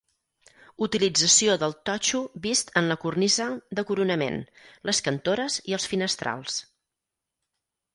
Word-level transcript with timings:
Utilització 0.85 1.57
del 1.65 1.75
totxo 1.89 2.23
vist 2.47 2.73
en 2.83 2.89
la 2.93 2.99
cornisa 3.05 3.49
de 3.81 3.87
coronament, 3.93 4.43
les 4.91 5.07
cantores 5.11 5.63
i 5.73 5.81
els 5.81 5.91
finestrals. 5.95 6.63